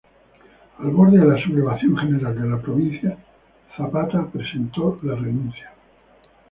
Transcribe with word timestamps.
Al 0.79 0.89
borde 0.89 1.19
de 1.19 1.25
la 1.25 1.39
sublevación 1.43 1.95
general 1.95 2.33
de 2.41 2.49
la 2.49 2.59
provincia, 2.59 3.15
Zapata 3.77 4.25
presentó 4.33 4.97
la 5.03 5.13
renuncia. 5.13 5.73